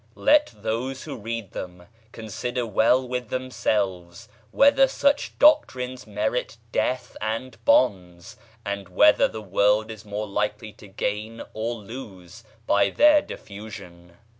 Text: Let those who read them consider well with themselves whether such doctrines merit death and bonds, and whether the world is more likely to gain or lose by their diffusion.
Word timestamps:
Let 0.17 0.55
those 0.57 1.03
who 1.03 1.15
read 1.15 1.51
them 1.51 1.85
consider 2.11 2.65
well 2.65 3.07
with 3.07 3.29
themselves 3.29 4.27
whether 4.49 4.87
such 4.87 5.37
doctrines 5.37 6.07
merit 6.07 6.57
death 6.71 7.15
and 7.21 7.63
bonds, 7.65 8.35
and 8.65 8.89
whether 8.89 9.27
the 9.27 9.43
world 9.43 9.91
is 9.91 10.03
more 10.03 10.25
likely 10.27 10.73
to 10.73 10.87
gain 10.87 11.43
or 11.53 11.75
lose 11.75 12.43
by 12.65 12.89
their 12.89 13.21
diffusion. 13.21 14.13